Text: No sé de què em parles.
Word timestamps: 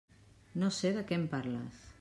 No 0.63 0.71
sé 0.79 0.93
de 0.97 1.05
què 1.11 1.21
em 1.21 1.29
parles. 1.37 1.89